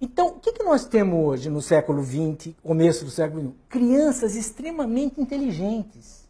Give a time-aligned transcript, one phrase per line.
[0.00, 3.54] Então, o que, que nós temos hoje no século XX, começo do século XXI?
[3.68, 6.26] Crianças extremamente inteligentes.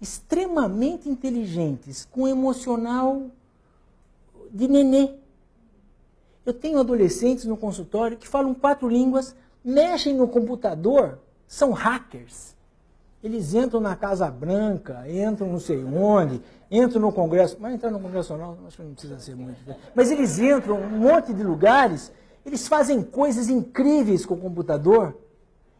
[0.00, 3.30] Extremamente inteligentes, com emocional
[4.50, 5.14] de nenê.
[6.44, 9.34] Eu tenho adolescentes no consultório que falam quatro línguas,
[9.64, 12.54] mexem no computador, são hackers.
[13.22, 18.00] Eles entram na Casa Branca, entram não sei onde, entram no Congresso, mas entrar no
[18.00, 19.58] Congresso não, acho que não precisa ser muito.
[19.94, 22.10] Mas eles entram um monte de lugares
[22.44, 25.16] eles fazem coisas incríveis com o computador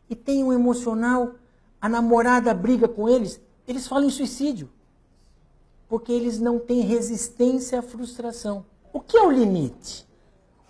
[0.08, 1.34] e tem um emocional.
[1.80, 4.68] A namorada briga com eles, eles falam em suicídio.
[5.88, 8.64] Porque eles não têm resistência à frustração.
[8.92, 10.06] O que é o limite?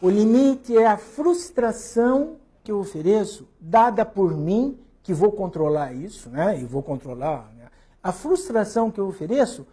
[0.01, 6.31] O limite é a frustração que eu ofereço, dada por mim, que vou controlar isso,
[6.31, 6.61] né?
[6.61, 7.53] E vou controlar.
[7.57, 7.69] Né?
[8.03, 9.67] A frustração que eu ofereço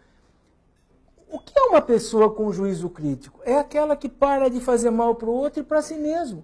[1.31, 3.39] o que é uma pessoa com juízo crítico?
[3.43, 6.43] É aquela que para de fazer mal para o outro e para si mesmo.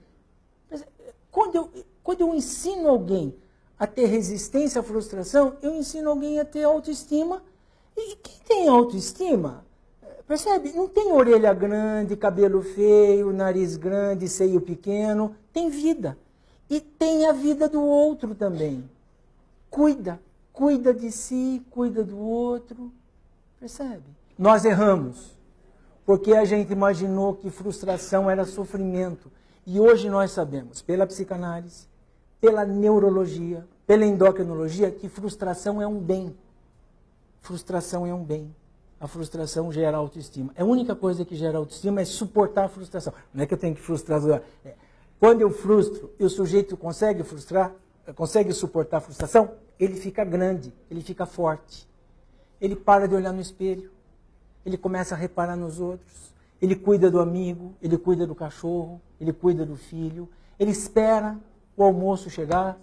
[1.32, 1.70] Quando eu,
[2.04, 3.36] quando eu ensino alguém
[3.78, 7.44] a ter resistência à frustração, eu ensino alguém a ter autoestima.
[7.98, 9.66] E quem tem autoestima,
[10.28, 10.72] percebe?
[10.74, 15.36] Não tem orelha grande, cabelo feio, nariz grande, seio pequeno.
[15.52, 16.18] Tem vida.
[16.70, 18.90] E tem a vida do outro também.
[19.70, 20.20] Cuida.
[20.54, 22.92] Cuida de si, cuida do outro.
[23.60, 24.04] Percebe?
[24.38, 25.38] Nós erramos,
[26.06, 29.32] porque a gente imaginou que frustração era sofrimento.
[29.66, 31.88] E hoje nós sabemos, pela psicanálise,
[32.40, 36.36] pela neurologia, pela endocrinologia, que frustração é um bem.
[37.42, 38.54] Frustração é um bem.
[39.00, 40.54] A frustração gera autoestima.
[40.58, 43.14] A única coisa que gera autoestima é suportar a frustração.
[43.34, 44.22] Não é que eu tenho que frustrar.
[44.66, 44.74] É.
[45.20, 47.74] Quando eu frustro e o sujeito consegue frustrar,
[48.16, 51.88] consegue suportar a frustração, ele fica grande, ele fica forte.
[52.60, 53.95] Ele para de olhar no espelho
[54.66, 56.34] ele começa a reparar nos outros.
[56.62, 60.28] Ele cuida do amigo, ele cuida do cachorro, ele cuida do filho,
[60.60, 61.38] ele espera
[61.76, 62.78] o almoço chegar.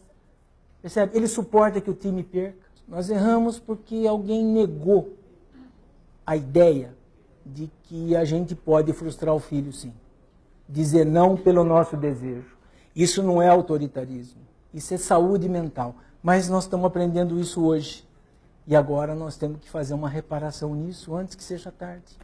[0.81, 1.17] Percebe?
[1.17, 2.59] Ele suporta que o time perca.
[2.87, 5.17] Nós erramos porque alguém negou
[6.27, 6.95] a ideia
[7.45, 9.93] de que a gente pode frustrar o filho, sim.
[10.69, 12.57] Dizer não pelo nosso desejo.
[12.95, 14.43] Isso não é autoritarismo.
[14.73, 15.95] Isso é saúde mental.
[16.23, 18.05] Mas nós estamos aprendendo isso hoje.
[18.67, 22.17] E agora nós temos que fazer uma reparação nisso antes que seja tarde.